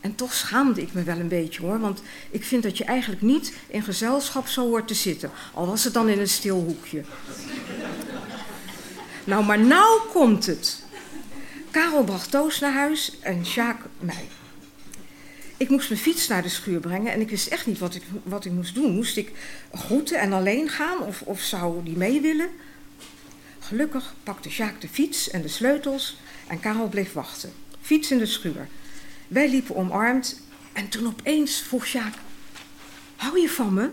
En 0.00 0.14
toch 0.14 0.34
schaamde 0.34 0.82
ik 0.82 0.92
me 0.92 1.02
wel 1.02 1.18
een 1.18 1.28
beetje 1.28 1.62
hoor, 1.62 1.80
want 1.80 2.02
ik 2.30 2.44
vind 2.44 2.62
dat 2.62 2.78
je 2.78 2.84
eigenlijk 2.84 3.22
niet 3.22 3.52
in 3.66 3.82
gezelschap 3.82 4.46
zo 4.46 4.68
hoort 4.68 4.88
te 4.88 4.94
zitten, 4.94 5.30
al 5.54 5.66
was 5.66 5.84
het 5.84 5.92
dan 5.92 6.08
in 6.08 6.18
een 6.18 6.28
stil 6.28 6.56
hoekje. 6.56 7.04
Nou, 9.24 9.44
maar 9.44 9.58
nou 9.58 10.00
komt 10.12 10.46
het. 10.46 10.84
Karel 11.70 12.04
bracht 12.04 12.30
Toos 12.30 12.58
naar 12.60 12.72
huis 12.72 13.18
en 13.20 13.46
Sjaak 13.46 13.78
mij. 13.98 14.28
Ik 15.56 15.68
moest 15.68 15.88
mijn 15.88 16.00
fiets 16.00 16.28
naar 16.28 16.42
de 16.42 16.48
schuur 16.48 16.80
brengen 16.80 17.12
en 17.12 17.20
ik 17.20 17.30
wist 17.30 17.46
echt 17.46 17.66
niet 17.66 17.78
wat 17.78 17.94
ik, 17.94 18.02
wat 18.22 18.44
ik 18.44 18.52
moest 18.52 18.74
doen. 18.74 18.92
Moest 18.92 19.16
ik 19.16 19.32
groeten 19.72 20.20
en 20.20 20.32
alleen 20.32 20.68
gaan 20.68 21.02
of, 21.02 21.22
of 21.22 21.40
zou 21.40 21.84
die 21.84 21.96
mee 21.96 22.20
willen? 22.20 22.48
Gelukkig 23.58 24.14
pakte 24.22 24.50
Sjaak 24.50 24.80
de 24.80 24.88
fiets 24.88 25.30
en 25.30 25.42
de 25.42 25.48
sleutels 25.48 26.16
en 26.46 26.60
Karel 26.60 26.88
bleef 26.88 27.12
wachten. 27.12 27.52
Fiets 27.80 28.10
in 28.10 28.18
de 28.18 28.26
schuur. 28.26 28.68
Wij 29.28 29.48
liepen 29.48 29.76
omarmd 29.76 30.40
en 30.72 30.88
toen 30.88 31.06
opeens 31.06 31.60
vroeg 31.60 31.86
Sjaak: 31.86 32.14
Hou 33.16 33.40
je 33.40 33.48
van 33.48 33.74
me? 33.74 33.90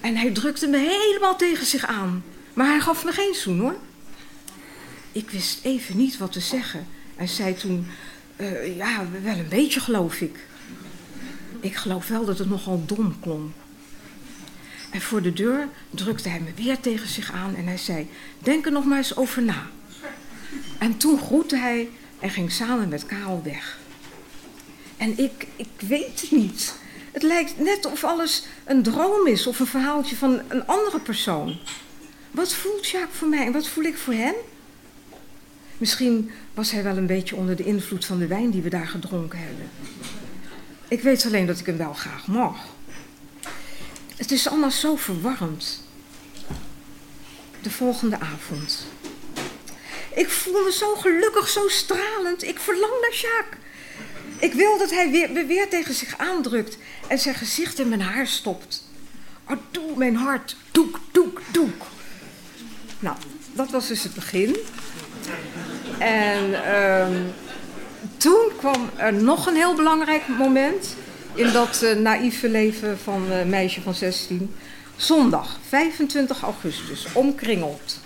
En 0.00 0.16
hij 0.16 0.30
drukte 0.30 0.66
me 0.66 0.78
helemaal 0.78 1.36
tegen 1.36 1.66
zich 1.66 1.86
aan. 1.86 2.24
Maar 2.54 2.66
hij 2.66 2.80
gaf 2.80 3.04
me 3.04 3.12
geen 3.12 3.34
zoen 3.34 3.60
hoor. 3.60 3.76
Ik 5.12 5.30
wist 5.30 5.64
even 5.64 5.96
niet 5.96 6.18
wat 6.18 6.32
te 6.32 6.40
zeggen. 6.40 6.86
En 7.16 7.28
zei 7.28 7.54
toen: 7.54 7.86
uh, 8.36 8.76
Ja, 8.76 9.06
wel 9.22 9.36
een 9.36 9.48
beetje 9.48 9.80
geloof 9.80 10.20
ik. 10.20 10.38
Ik 11.60 11.74
geloof 11.74 12.08
wel 12.08 12.24
dat 12.24 12.38
het 12.38 12.48
nogal 12.48 12.82
dom 12.86 13.20
klonk. 13.20 13.52
En 14.90 15.00
voor 15.00 15.22
de 15.22 15.32
deur 15.32 15.68
drukte 15.90 16.28
hij 16.28 16.40
me 16.40 16.62
weer 16.62 16.80
tegen 16.80 17.08
zich 17.08 17.32
aan 17.32 17.54
en 17.54 17.66
hij 17.66 17.76
zei: 17.76 18.08
Denk 18.38 18.66
er 18.66 18.72
nog 18.72 18.84
maar 18.84 18.98
eens 18.98 19.16
over 19.16 19.42
na. 19.42 19.66
En 20.78 20.96
toen 20.96 21.18
groette 21.18 21.56
hij 21.56 21.88
en 22.18 22.30
ging 22.30 22.52
samen 22.52 22.88
met 22.88 23.06
Karel 23.06 23.40
weg. 23.44 23.78
En 24.96 25.18
ik, 25.18 25.46
ik 25.56 25.68
weet 25.88 26.20
het 26.20 26.30
niet. 26.30 26.74
Het 27.12 27.22
lijkt 27.22 27.58
net 27.58 27.86
of 27.86 28.04
alles 28.04 28.46
een 28.64 28.82
droom 28.82 29.26
is 29.26 29.46
of 29.46 29.60
een 29.60 29.66
verhaaltje 29.66 30.16
van 30.16 30.40
een 30.48 30.66
andere 30.66 31.00
persoon. 31.00 31.58
Wat 32.30 32.54
voelt 32.54 32.88
Jacques 32.88 33.18
voor 33.18 33.28
mij 33.28 33.46
en 33.46 33.52
wat 33.52 33.68
voel 33.68 33.84
ik 33.84 33.96
voor 33.96 34.14
hem? 34.14 34.34
Misschien 35.84 36.30
was 36.54 36.70
hij 36.70 36.82
wel 36.82 36.96
een 36.96 37.06
beetje 37.06 37.36
onder 37.36 37.56
de 37.56 37.64
invloed 37.64 38.04
van 38.04 38.18
de 38.18 38.26
wijn 38.26 38.50
die 38.50 38.62
we 38.62 38.68
daar 38.68 38.86
gedronken 38.86 39.38
hebben. 39.38 39.70
Ik 40.88 41.02
weet 41.02 41.26
alleen 41.26 41.46
dat 41.46 41.58
ik 41.58 41.66
hem 41.66 41.76
wel 41.76 41.92
graag 41.92 42.26
mag. 42.26 42.56
Het 44.16 44.30
is 44.30 44.48
allemaal 44.48 44.70
zo 44.70 44.96
verwarrend. 44.96 45.82
De 47.62 47.70
volgende 47.70 48.18
avond. 48.18 48.86
Ik 50.14 50.30
voel 50.30 50.64
me 50.64 50.72
zo 50.72 50.94
gelukkig, 50.94 51.48
zo 51.48 51.68
stralend. 51.68 52.42
Ik 52.42 52.58
verlang 52.58 52.92
naar 53.00 53.14
Jacques. 53.14 53.60
Ik 54.38 54.52
wil 54.52 54.78
dat 54.78 54.90
hij 54.90 55.10
weer, 55.10 55.30
me 55.30 55.46
weer 55.46 55.68
tegen 55.68 55.94
zich 55.94 56.18
aandrukt 56.18 56.78
en 57.08 57.18
zijn 57.18 57.34
gezicht 57.34 57.78
in 57.78 57.88
mijn 57.88 58.02
haar 58.02 58.26
stopt. 58.26 58.84
Oh, 59.50 59.56
doe 59.70 59.96
mijn 59.96 60.16
hart. 60.16 60.56
Doek, 60.70 61.00
doek, 61.12 61.40
doek. 61.50 61.86
Nou, 62.98 63.16
dat 63.52 63.70
was 63.70 63.88
dus 63.88 64.02
het 64.02 64.14
begin. 64.14 64.56
En 65.98 66.74
um, 66.80 67.32
toen 68.16 68.50
kwam 68.56 68.90
er 68.96 69.12
nog 69.12 69.46
een 69.46 69.54
heel 69.54 69.74
belangrijk 69.74 70.28
moment 70.28 70.96
in 71.34 71.52
dat 71.52 71.80
uh, 71.82 71.96
naïeve 71.96 72.48
leven 72.48 72.98
van 72.98 73.30
een 73.30 73.46
uh, 73.46 73.50
meisje 73.50 73.80
van 73.80 73.94
16. 73.94 74.54
Zondag, 74.96 75.58
25 75.68 76.42
augustus, 76.42 77.06
omkringeld. 77.12 78.00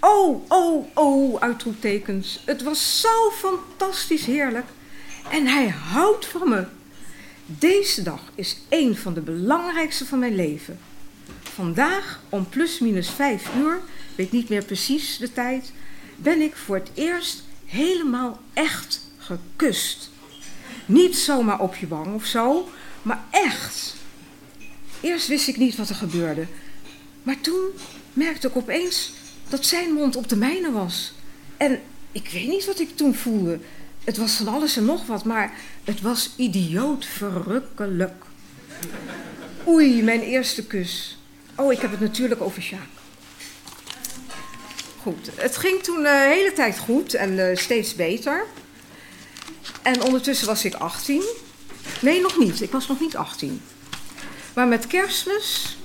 Oh, 0.00 0.44
oh, 0.48 0.86
oh, 0.94 1.40
uitroeptekens. 1.40 2.42
Het 2.44 2.62
was 2.62 3.00
zo 3.00 3.30
fantastisch 3.30 4.26
heerlijk. 4.26 4.66
En 5.30 5.46
hij 5.46 5.68
houdt 5.68 6.26
van 6.26 6.48
me. 6.48 6.64
Deze 7.46 8.02
dag 8.02 8.20
is 8.34 8.56
een 8.68 8.96
van 8.96 9.14
de 9.14 9.20
belangrijkste 9.20 10.06
van 10.06 10.18
mijn 10.18 10.34
leven. 10.34 10.78
Vandaag 11.42 12.20
om 12.28 12.48
plus 12.48 12.78
minus 12.78 13.10
vijf 13.10 13.48
uur, 13.56 13.80
weet 14.14 14.32
niet 14.32 14.48
meer 14.48 14.64
precies 14.64 15.18
de 15.18 15.32
tijd, 15.32 15.72
ben 16.16 16.40
ik 16.40 16.56
voor 16.56 16.76
het 16.76 16.90
eerst 16.94 17.42
helemaal 17.64 18.40
echt 18.52 19.00
gekust. 19.18 20.10
Niet 20.86 21.16
zomaar 21.16 21.60
op 21.60 21.74
je 21.74 21.88
wang 21.88 22.14
of 22.14 22.24
zo, 22.24 22.68
maar 23.02 23.24
echt. 23.30 23.94
Eerst 25.00 25.26
wist 25.28 25.48
ik 25.48 25.56
niet 25.56 25.76
wat 25.76 25.88
er 25.88 25.94
gebeurde. 25.94 26.46
Maar 27.22 27.40
toen 27.40 27.70
merkte 28.12 28.48
ik 28.48 28.56
opeens 28.56 29.12
dat 29.48 29.66
zijn 29.66 29.92
mond 29.92 30.16
op 30.16 30.28
de 30.28 30.36
mijne 30.36 30.70
was. 30.70 31.12
En 31.56 31.80
ik 32.12 32.28
weet 32.32 32.48
niet 32.48 32.64
wat 32.64 32.80
ik 32.80 32.96
toen 32.96 33.14
voelde. 33.14 33.58
Het 34.04 34.16
was 34.16 34.32
van 34.32 34.48
alles 34.48 34.76
en 34.76 34.84
nog 34.84 35.06
wat, 35.06 35.24
maar 35.24 35.52
het 35.84 36.00
was 36.00 36.30
idioot 36.36 37.06
verrukkelijk. 37.06 38.24
Oei, 39.66 40.02
mijn 40.02 40.20
eerste 40.20 40.66
kus. 40.66 41.18
Oh, 41.54 41.72
ik 41.72 41.80
heb 41.80 41.90
het 41.90 42.00
natuurlijk 42.00 42.40
over 42.40 42.62
Sjaak. 42.62 42.88
Goed, 45.04 45.30
het 45.34 45.56
ging 45.56 45.82
toen 45.82 46.02
de 46.02 46.32
hele 46.34 46.52
tijd 46.52 46.78
goed 46.78 47.14
en 47.14 47.32
uh, 47.32 47.56
steeds 47.56 47.94
beter. 47.94 48.44
En 49.82 50.02
ondertussen 50.02 50.46
was 50.46 50.64
ik 50.64 50.74
18. 50.74 51.22
Nee, 52.00 52.20
nog 52.20 52.38
niet. 52.38 52.60
Ik 52.60 52.70
was 52.70 52.86
nog 52.86 53.00
niet 53.00 53.16
18. 53.16 53.62
Maar 54.54 54.68
met 54.68 54.86
kerstmis 54.86 55.76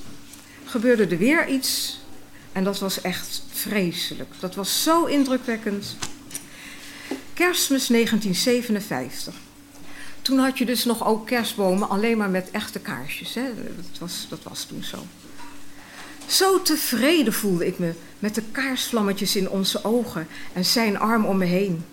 gebeurde 0.65 1.07
er 1.07 1.17
weer 1.17 1.47
iets. 1.47 1.99
En 2.51 2.63
dat 2.63 2.79
was 2.79 3.01
echt 3.01 3.43
vreselijk. 3.51 4.33
Dat 4.39 4.55
was 4.55 4.83
zo 4.83 5.05
indrukwekkend. 5.05 5.95
Kerstmis 7.33 7.87
1957. 7.87 9.33
Toen 10.21 10.39
had 10.39 10.57
je 10.57 10.65
dus 10.65 10.85
nog 10.85 11.05
ook 11.05 11.27
kerstbomen 11.27 11.89
alleen 11.89 12.17
maar 12.17 12.29
met 12.29 12.51
echte 12.51 12.79
kaarsjes. 12.79 13.33
Hè? 13.33 13.43
Was, 13.99 14.25
dat 14.29 14.43
was 14.43 14.63
toen 14.63 14.83
zo. 14.83 14.97
Zo 16.29 16.61
tevreden 16.61 17.33
voelde 17.33 17.65
ik 17.65 17.79
me 17.79 17.93
met 18.19 18.35
de 18.35 18.43
kaarsvlammetjes 18.51 19.35
in 19.35 19.49
onze 19.49 19.83
ogen 19.83 20.27
en 20.53 20.65
zijn 20.65 20.99
arm 20.99 21.25
om 21.25 21.37
me 21.37 21.45
heen. 21.45 21.85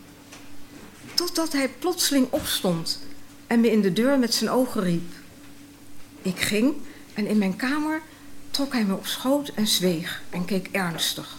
Totdat 1.14 1.52
hij 1.52 1.68
plotseling 1.68 2.26
opstond 2.30 3.00
en 3.46 3.60
me 3.60 3.70
in 3.70 3.80
de 3.80 3.92
deur 3.92 4.18
met 4.18 4.34
zijn 4.34 4.50
ogen 4.50 4.82
riep. 4.82 5.12
Ik 6.22 6.40
ging 6.40 6.74
en 7.14 7.26
in 7.26 7.38
mijn 7.38 7.56
kamer 7.56 8.02
trok 8.50 8.72
hij 8.72 8.84
me 8.84 8.94
op 8.94 9.06
schoot 9.06 9.48
en 9.54 9.66
zweeg 9.66 10.22
en 10.30 10.44
keek 10.44 10.68
ernstig. 10.72 11.36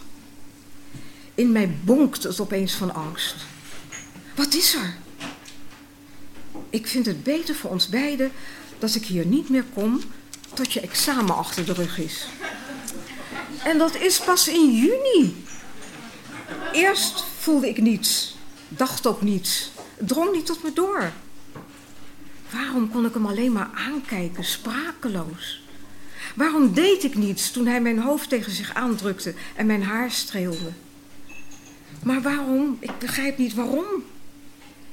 In 1.35 1.51
mij 1.51 1.75
bonkt 1.83 2.23
het 2.23 2.39
opeens 2.39 2.73
van 2.73 2.93
angst. 2.93 3.35
Wat 4.35 4.53
is 4.53 4.73
er? 4.73 4.95
Ik 6.69 6.87
vind 6.87 7.05
het 7.05 7.23
beter 7.23 7.55
voor 7.55 7.69
ons 7.69 7.89
beiden 7.89 8.31
dat 8.79 8.95
ik 8.95 9.05
hier 9.05 9.25
niet 9.25 9.49
meer 9.49 9.65
kom 9.73 10.01
tot 10.53 10.73
je 10.73 10.79
examen 10.79 11.35
achter 11.35 11.65
de 11.65 11.73
rug 11.73 11.97
is. 11.99 12.27
En 13.67 13.77
dat 13.77 13.95
is 13.95 14.19
pas 14.19 14.47
in 14.47 14.75
juni. 14.75 15.45
Eerst 16.71 17.23
voelde 17.39 17.69
ik 17.69 17.81
niets, 17.81 18.35
dacht 18.67 19.07
ook 19.07 19.21
niets, 19.21 19.71
drong 19.97 20.31
niet 20.31 20.45
tot 20.45 20.63
me 20.63 20.73
door. 20.73 21.11
Waarom 22.51 22.91
kon 22.91 23.05
ik 23.05 23.13
hem 23.13 23.25
alleen 23.25 23.51
maar 23.51 23.69
aankijken, 23.73 24.43
sprakeloos? 24.43 25.61
Waarom 26.35 26.73
deed 26.73 27.03
ik 27.03 27.15
niets 27.15 27.51
toen 27.51 27.65
hij 27.65 27.81
mijn 27.81 27.99
hoofd 27.99 28.29
tegen 28.29 28.51
zich 28.51 28.73
aandrukte 28.73 29.33
en 29.55 29.65
mijn 29.65 29.83
haar 29.83 30.11
streelde? 30.11 30.71
Maar 32.03 32.21
waarom? 32.21 32.77
Ik 32.79 32.97
begrijp 32.99 33.37
niet 33.37 33.53
waarom. 33.53 33.85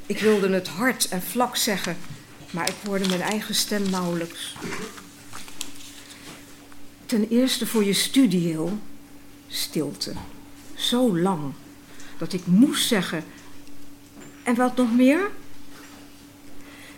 Ik 0.06 0.18
wilde 0.18 0.48
het 0.48 0.68
hard 0.68 1.08
en 1.08 1.22
vlak 1.22 1.56
zeggen, 1.56 1.96
maar 2.50 2.68
ik 2.68 2.76
hoorde 2.86 3.08
mijn 3.08 3.22
eigen 3.22 3.54
stem 3.54 3.90
nauwelijks. 3.90 4.54
Ten 7.14 7.28
eerste 7.28 7.66
voor 7.66 7.84
je 7.84 7.92
studieel 7.92 8.78
stilte. 9.48 10.12
Zo 10.74 11.18
lang 11.18 11.52
dat 12.18 12.32
ik 12.32 12.46
moest 12.46 12.88
zeggen. 12.88 13.24
En 14.42 14.54
wat 14.54 14.76
nog 14.76 14.92
meer? 14.92 15.30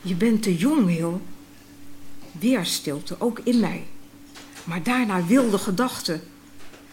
Je 0.01 0.15
bent 0.15 0.43
te 0.43 0.57
jong, 0.57 0.89
Heel. 0.89 1.21
Weer 2.39 2.65
stilte, 2.65 3.17
ook 3.19 3.41
in 3.43 3.61
mij. 3.61 3.87
Maar 4.65 4.83
daarna 4.83 5.27
wilde 5.27 5.59
gedachten. 5.59 6.23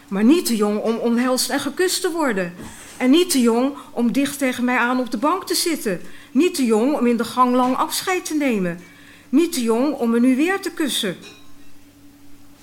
Maar 0.08 0.24
niet 0.24 0.46
te 0.46 0.56
jong 0.56 0.80
om 0.80 0.96
omhelst 0.96 1.50
en 1.50 1.60
gekust 1.60 2.00
te 2.00 2.10
worden. 2.10 2.54
En 2.96 3.10
niet 3.10 3.30
te 3.30 3.40
jong 3.40 3.74
om 3.90 4.12
dicht 4.12 4.38
tegen 4.38 4.64
mij 4.64 4.76
aan 4.76 5.00
op 5.00 5.10
de 5.10 5.18
bank 5.18 5.46
te 5.46 5.54
zitten. 5.54 6.00
Niet 6.32 6.54
te 6.54 6.64
jong 6.64 6.98
om 6.98 7.06
in 7.06 7.16
de 7.16 7.24
gang 7.24 7.54
lang 7.54 7.76
afscheid 7.76 8.24
te 8.24 8.34
nemen. 8.34 8.80
Niet 9.28 9.52
te 9.52 9.62
jong 9.62 9.94
om 9.94 10.10
me 10.10 10.20
nu 10.20 10.36
weer 10.36 10.60
te 10.60 10.70
kussen. 10.70 11.16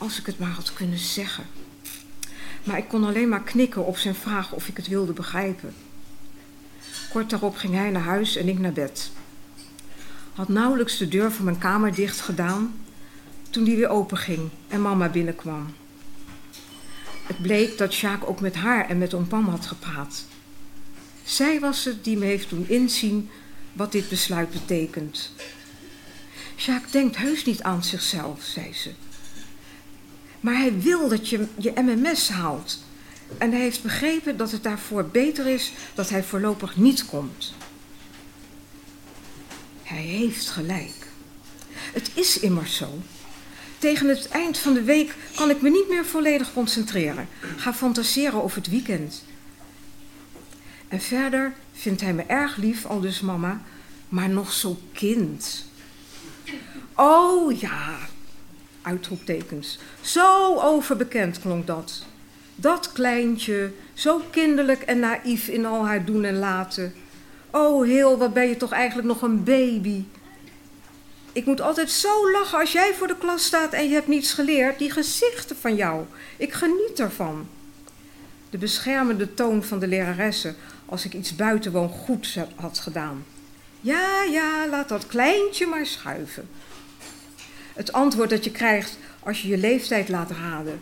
Als 0.02 0.20
ik 0.20 0.26
het 0.26 0.40
maar 0.40 0.50
had 0.50 0.74
kunnen 0.74 0.98
zeggen. 0.98 1.46
Maar 2.64 2.78
ik 2.78 2.88
kon 2.88 3.04
alleen 3.04 3.30
maar 3.30 3.44
knikken 3.44 3.86
op 3.86 3.98
zijn 3.98 4.16
vraag 4.16 4.52
of 4.52 4.68
ik 4.68 4.78
het 4.78 4.88
wilde 4.88 5.14
begrijpen. 5.14 5.74
Kort 7.10 7.30
daarop 7.30 7.56
ging 7.56 7.74
hij 7.74 7.90
naar 7.90 8.02
huis 8.02 8.36
en 8.36 8.48
ik 8.48 8.60
naar 8.60 8.72
bed. 8.72 9.12
Had 10.34 10.48
nauwelijks 10.48 10.98
de 10.98 11.08
deur 11.08 11.32
van 11.32 11.46
mijn 11.46 11.58
kamer 11.58 11.96
dicht 11.96 12.22
gedaan 12.22 12.74
toen 13.50 13.64
die 13.64 13.76
weer 13.76 13.88
open 13.88 14.18
ging 14.18 14.50
en 14.68 14.82
mama 14.82 15.10
binnenkwam. 15.10 15.74
Het 17.28 17.42
bleek 17.42 17.78
dat 17.78 17.94
Sjaak 17.94 18.30
ook 18.30 18.40
met 18.40 18.56
haar 18.56 18.90
en 18.90 18.98
met 18.98 19.14
oom 19.14 19.28
Pam 19.28 19.48
had 19.48 19.66
gepraat. 19.66 20.26
Zij 21.24 21.60
was 21.60 21.86
het 21.86 22.04
die 22.04 22.18
me 22.18 22.26
heeft 22.26 22.50
doen 22.50 22.70
inzien 22.70 23.30
wat 23.74 23.92
dit 23.92 24.10
besluit 24.10 24.52
betekent. 24.52 25.32
Sjaak 26.58 26.92
denkt 26.92 27.18
heus 27.18 27.46
niet 27.46 27.62
aan 27.62 27.84
zichzelf, 27.84 28.44
zei 28.44 28.74
ze. 28.74 28.92
Maar 30.42 30.58
hij 30.58 30.80
wil 30.80 31.10
dat 31.10 31.30
je 31.30 31.48
je 31.58 31.74
MMS 31.76 32.30
haalt. 32.30 32.84
En 33.38 33.52
hij 33.52 33.60
heeft 33.60 33.84
begrepen 33.84 34.38
dat 34.38 34.52
het 34.52 34.64
daarvoor 34.64 35.06
beter 35.06 35.48
is 35.48 35.72
dat 35.94 36.10
hij 36.10 36.24
voorlopig 36.24 36.78
niet 36.78 37.06
komt. 37.06 37.54
Hij 39.84 40.02
heeft 40.02 40.50
gelijk. 40.50 41.08
Het 41.72 42.12
is 42.14 42.40
immers 42.40 42.76
zo. 42.76 43.00
Tegen 43.78 44.08
het 44.08 44.28
eind 44.28 44.58
van 44.58 44.74
de 44.74 44.84
week 44.84 45.16
kan 45.36 45.50
ik 45.50 45.62
me 45.62 45.70
niet 45.70 45.90
meer 45.90 46.06
volledig 46.06 46.54
concentreren. 46.54 47.28
Ga 47.58 47.74
fantaseren 47.74 48.44
over 48.44 48.58
het 48.58 48.70
weekend. 48.70 49.24
En 50.88 51.02
verder 51.02 51.54
vindt 51.74 52.02
hij 52.02 52.14
me 52.14 52.24
erg 52.24 52.56
lief, 52.56 52.86
al 52.86 53.00
dus 53.00 53.22
mama, 53.22 53.62
maar 54.10 54.30
nog 54.30 54.54
zo 54.54 54.80
kind. 54.94 55.66
Oh 56.96 57.60
ja, 57.60 57.98
uitroeptekens. 58.82 59.80
Zo 60.02 60.60
overbekend 60.60 61.40
klonk 61.40 61.68
dat. 61.68 62.04
Dat 62.56 62.92
kleintje, 62.92 63.72
zo 63.94 64.22
kinderlijk 64.32 64.82
en 64.82 65.00
naïef 65.00 65.48
in 65.48 65.66
al 65.66 65.86
haar 65.86 66.06
doen 66.06 66.24
en 66.24 66.40
laten. 66.40 66.94
Oh, 67.50 67.86
heel, 67.86 68.18
wat 68.18 68.34
ben 68.34 68.48
je 68.48 68.58
toch 68.58 68.72
eigenlijk 68.72 69.08
nog 69.08 69.22
een 69.22 69.44
baby. 69.44 70.04
Ik 71.32 71.46
moet 71.46 71.62
altijd 71.62 71.92
zo 71.92 72.32
lachen 72.32 72.60
als 72.60 72.72
jij 72.72 72.94
voor 72.94 73.08
de 73.08 73.18
klas 73.18 73.46
staat 73.46 73.74
en 73.74 73.88
je 73.88 73.94
hebt 73.94 74.08
niets 74.08 74.34
geleerd. 74.34 74.80
Die 74.80 74.92
gezichten 74.92 75.56
van 75.56 75.76
jou. 75.76 76.06
Ik 76.38 76.54
geniet 76.54 77.00
ervan. 77.00 77.48
De 78.50 78.58
beschermende 78.58 79.34
toon 79.34 79.64
van 79.64 79.80
de 79.80 79.88
leraressen 79.88 80.56
als 80.86 81.06
ik 81.06 81.14
iets 81.14 81.36
buitengewoon 81.36 81.90
goed 81.90 82.38
had 82.56 82.80
gedaan. 82.80 83.26
Ja, 83.82 84.24
ja, 84.24 84.68
laat 84.68 84.90
dat 84.90 85.08
kleintje 85.08 85.66
maar 85.66 85.86
schuiven. 85.86 86.50
Het 87.74 87.94
antwoord 87.94 88.30
dat 88.30 88.44
je 88.44 88.52
krijgt 88.52 88.98
als 89.20 89.42
je 89.42 89.48
je 89.48 89.58
leeftijd 89.58 90.10
laat 90.10 90.32
raden. 90.32 90.82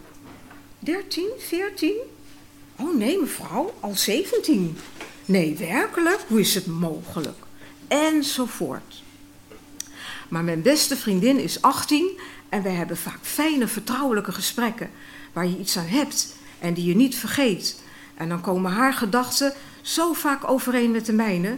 13, 0.79 1.27
14? 1.37 1.93
Oh 2.75 2.95
nee, 2.95 3.19
mevrouw, 3.19 3.73
al 3.79 3.95
17. 3.95 4.77
Nee, 5.25 5.55
werkelijk? 5.55 6.19
Hoe 6.27 6.39
is 6.39 6.55
het 6.55 6.67
mogelijk? 6.67 7.37
Enzovoort. 7.87 9.03
Maar 10.27 10.43
mijn 10.43 10.61
beste 10.61 10.97
vriendin 10.97 11.39
is 11.39 11.61
18 11.61 12.19
en 12.49 12.63
wij 12.63 12.73
hebben 12.73 12.97
vaak 12.97 13.19
fijne, 13.21 13.67
vertrouwelijke 13.67 14.31
gesprekken 14.31 14.89
waar 15.33 15.47
je 15.47 15.57
iets 15.57 15.77
aan 15.77 15.85
hebt 15.85 16.35
en 16.59 16.73
die 16.73 16.85
je 16.85 16.95
niet 16.95 17.15
vergeet. 17.15 17.81
En 18.13 18.29
dan 18.29 18.41
komen 18.41 18.71
haar 18.71 18.93
gedachten 18.93 19.53
zo 19.81 20.13
vaak 20.13 20.49
overeen 20.49 20.91
met 20.91 21.05
de 21.05 21.13
mijne. 21.13 21.57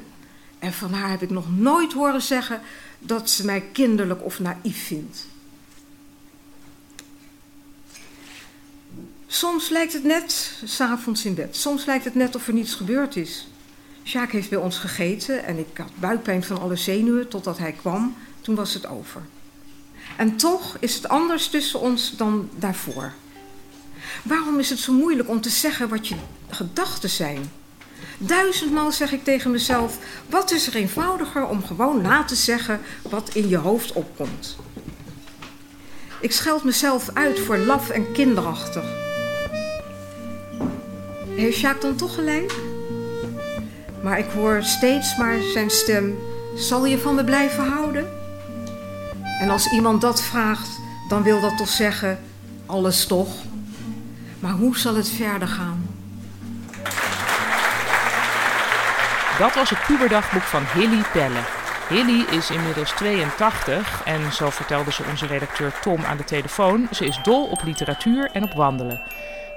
En 0.60 0.74
van 0.74 0.94
haar 0.94 1.10
heb 1.10 1.22
ik 1.22 1.30
nog 1.30 1.58
nooit 1.58 1.94
horen 1.94 2.22
zeggen 2.22 2.62
dat 3.02 3.30
ze 3.30 3.46
mij 3.46 3.62
kinderlijk 3.72 4.24
of 4.24 4.40
naïef 4.40 4.86
vindt. 4.86 5.28
Soms 9.28 9.70
lijkt 9.70 9.94
het 9.94 10.04
net, 10.04 10.54
s'avonds 10.64 11.26
in 11.26 11.34
bed, 11.34 11.56
soms 11.56 11.86
lijkt 11.86 12.06
het 12.06 12.16
net 12.16 12.36
of 12.36 12.48
er 12.48 12.54
niets 12.54 12.74
gebeurd 12.74 13.16
is. 13.16 13.48
Sjaak 14.04 14.32
heeft 14.32 14.50
bij 14.50 14.60
ons 14.60 14.78
gegeten 14.78 15.44
en 15.44 15.58
ik 15.58 15.78
had 15.78 15.92
buikpijn 16.00 16.44
van 16.44 16.60
alle 16.60 16.76
zenuwen 16.76 17.28
totdat 17.28 17.58
hij 17.58 17.72
kwam. 17.72 18.16
Toen 18.42 18.56
was 18.56 18.74
het 18.74 18.88
over. 18.88 19.22
En 20.18 20.38
toch 20.38 20.78
is 20.80 20.96
het 20.96 21.08
anders 21.08 21.48
tussen 21.48 21.80
ons 21.80 22.18
dan 22.18 22.50
daarvoor. 22.56 23.14
Waarom 24.24 24.60
is 24.60 24.70
het 24.70 24.80
zo 24.80 24.94
moeilijk 24.94 25.30
om 25.30 25.42
te 25.42 25.50
zeggen 25.50 25.90
wat 25.90 26.08
je 26.08 26.16
gedachten 26.50 27.10
zijn? 27.10 27.52
Duizendmaal 28.18 28.92
zeg 28.92 29.12
ik 29.12 29.24
tegen 29.24 29.52
mezelf: 29.52 29.98
wat 30.30 30.52
is 30.52 30.68
er 30.68 30.76
eenvoudiger 30.76 31.48
om 31.48 31.66
gewoon 31.66 32.02
na 32.02 32.24
te 32.24 32.36
zeggen 32.36 32.80
wat 33.10 33.30
in 33.34 33.50
je 33.50 33.58
hoofd 33.58 33.94
opkomt? 33.94 34.56
Ik 36.20 36.32
scheld 36.32 36.64
mezelf 36.64 37.10
uit 37.14 37.40
voor 37.40 37.58
laf 37.58 37.90
en 37.90 38.12
kinderachtig. 38.12 38.84
Heeft 41.36 41.58
Sjaak 41.58 41.82
dan 41.82 41.96
toch 41.96 42.16
gelijk? 42.16 42.54
Maar 44.04 44.20
ik 44.20 44.30
hoor 44.36 44.64
steeds 44.64 45.18
maar 45.18 45.42
zijn 45.54 45.70
stem: 45.70 46.18
zal 46.56 46.86
je 46.86 46.98
van 46.98 47.16
me 47.16 47.24
blijven 47.24 47.68
houden? 47.68 48.10
En 49.40 49.50
als 49.50 49.72
iemand 49.72 50.02
dat 50.02 50.22
vraagt, 50.22 50.80
dan 51.10 51.24
wil 51.24 51.42
dat 51.42 51.58
toch 51.58 51.70
zeggen: 51.70 52.20
alles 52.66 53.06
toch? 53.06 53.34
Maar 54.40 54.54
hoe 54.54 54.78
zal 54.78 54.96
het 54.96 55.10
verder 55.10 55.48
gaan? 55.48 55.81
Dat 59.42 59.56
was 59.56 59.70
het 59.70 59.86
puberdagboek 59.88 60.42
van 60.42 60.64
Hilly 60.74 61.02
Pelle. 61.14 61.40
Hilly 61.90 62.26
is 62.38 62.52
inmiddels 62.52 62.92
82 62.92 64.04
en 64.06 64.34
zo 64.34 64.50
vertelde 64.50 64.92
ze 64.92 65.04
onze 65.10 65.26
redacteur 65.26 65.80
Tom 65.80 66.04
aan 66.04 66.18
de 66.18 66.24
telefoon. 66.24 66.88
Ze 66.92 67.06
is 67.06 67.20
dol 67.24 67.46
op 67.46 67.64
literatuur 67.64 68.30
en 68.32 68.44
op 68.44 68.54
wandelen. 68.54 69.02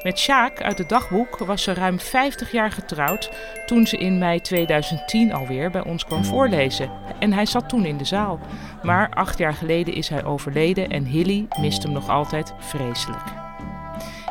Met 0.02 0.18
Sjaak 0.18 0.62
uit 0.62 0.78
het 0.78 0.88
dagboek 0.88 1.38
was 1.38 1.62
ze 1.62 1.74
ruim 1.74 2.00
50 2.00 2.52
jaar 2.52 2.70
getrouwd 2.70 3.30
toen 3.66 3.86
ze 3.86 3.96
in 3.96 4.18
mei 4.18 4.40
2010 4.40 5.32
alweer 5.32 5.70
bij 5.70 5.84
ons 5.84 6.04
kwam 6.04 6.24
voorlezen. 6.24 6.90
En 7.18 7.32
hij 7.32 7.46
zat 7.46 7.68
toen 7.68 7.84
in 7.84 7.96
de 7.96 8.04
zaal. 8.04 8.40
Maar 8.82 9.10
acht 9.10 9.38
jaar 9.38 9.54
geleden 9.54 9.94
is 9.94 10.08
hij 10.08 10.24
overleden 10.24 10.88
en 10.88 11.04
Hilly 11.04 11.46
mist 11.60 11.82
hem 11.82 11.92
nog 11.92 12.08
altijd 12.08 12.54
vreselijk. 12.58 13.43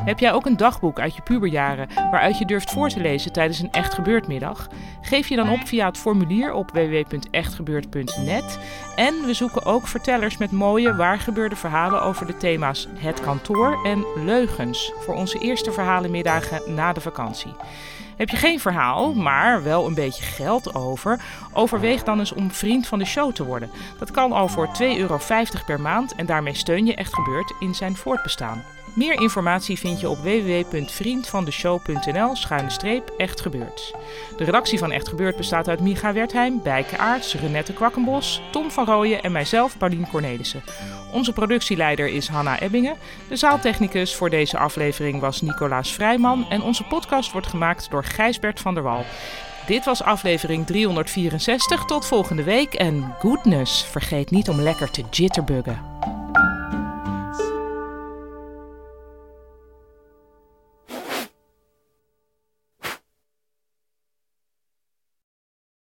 Heb 0.06 0.20
jij 0.20 0.34
ook 0.34 0.46
een 0.46 0.58
dagboek 0.58 1.00
uit 1.00 1.16
je 1.16 1.22
puberjaren 1.22 1.88
waaruit 1.96 2.38
je 2.38 2.46
durft 2.46 2.72
voor 2.72 2.90
te 2.90 3.00
lezen 3.00 3.32
tijdens 3.32 3.60
een 3.60 3.72
echt 3.72 3.94
gebeurtmiddag? 3.94 4.68
Geef 5.02 5.28
je 5.28 5.36
dan 5.36 5.50
op 5.50 5.68
via 5.68 5.86
het 5.86 5.98
formulier 5.98 6.54
op 6.54 6.72
www.echtgebeurd.net. 6.72 8.60
En 8.96 9.14
we 9.26 9.34
zoeken 9.34 9.66
ook 9.66 9.88
vertellers 9.88 10.38
met 10.38 10.52
mooie 10.52 10.96
waargebeurde 10.96 11.56
verhalen 11.56 12.02
over 12.02 12.26
de 12.26 12.38
thema's 12.38 12.88
het 12.98 13.22
kantoor 13.22 13.86
en 13.86 14.06
leugens 14.16 14.94
voor 15.00 15.16
onze 15.16 15.40
eerste 15.40 15.72
verhalenmiddagen 15.72 16.76
na 16.76 16.94
de 16.94 17.02
vakantie. 17.02 17.54
Heb 18.24 18.32
je 18.32 18.38
geen 18.38 18.60
verhaal, 18.60 19.14
maar 19.14 19.64
wel 19.64 19.86
een 19.86 19.94
beetje 19.94 20.24
geld 20.24 20.76
over? 20.76 21.20
Overweeg 21.54 22.04
dan 22.04 22.20
eens 22.20 22.34
om 22.34 22.52
vriend 22.52 22.88
van 22.88 23.00
de 23.00 23.06
show 23.06 23.34
te 23.34 23.44
worden. 23.44 23.72
Dat 24.00 24.12
kan 24.12 24.32
al 24.32 24.48
voor 24.48 24.68
2,50 24.68 24.74
euro 24.98 25.20
per 25.66 25.82
maand 25.82 26.16
en 26.16 26.26
daarmee 26.26 26.54
steun 26.54 26.86
je 26.86 26.96
Echt 26.96 27.14
Gebeurd 27.14 27.54
in 27.60 27.76
zijn 27.76 27.96
voortbestaan. 27.96 28.64
Meer 28.94 29.22
informatie 29.22 29.80
vind 29.80 30.00
je 30.00 30.10
op 30.10 30.18
www.vriendvandeshow.nl 30.18 32.36
streep 32.68 33.14
Echt. 33.18 33.94
De 34.38 34.44
redactie 34.44 34.80
van 34.80 34.92
Echt 34.92 35.08
Gebeurd 35.08 35.36
bestaat 35.36 35.68
uit 35.68 35.80
Micha 35.80 36.14
Wertheim, 36.14 36.62
Bijke 36.62 36.98
Aarts, 36.98 37.36
Renette 37.36 37.74
Kwakkenbos, 37.74 38.42
Tom 38.52 38.72
van 38.72 38.86
Rooyen 38.86 39.24
en 39.24 39.32
mijzelf, 39.32 39.78
Paulien 39.78 40.10
Cornelissen. 40.10 40.64
Onze 41.14 41.34
productieleider 41.34 42.08
is 42.08 42.28
Hanna 42.28 42.60
Ebbingen. 42.60 42.96
De 43.28 43.36
zaaltechnicus 43.36 44.16
voor 44.16 44.30
deze 44.30 44.58
aflevering 44.58 45.20
was 45.20 45.42
Nicolaas 45.42 45.94
Vrijman 45.94 46.46
en 46.50 46.62
onze 46.62 46.84
podcast 46.84 47.32
wordt 47.32 47.48
gemaakt 47.48 47.92
door 47.92 48.04
Gijsbert 48.04 48.60
van 48.60 48.74
der 48.74 48.84
Wal. 48.84 49.06
Dit 49.68 49.86
was 49.86 50.04
aflevering 50.04 50.66
364. 50.66 51.86
Tot 51.86 52.06
volgende 52.06 52.44
week 52.44 52.74
en 52.74 53.16
goodness, 53.20 53.86
vergeet 53.86 54.32
niet 54.32 54.50
om 54.50 54.62
lekker 54.62 54.92
te 54.92 55.04
jitterbuggen. 55.12 56.23